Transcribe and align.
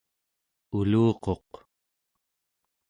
uluquq 0.77 1.51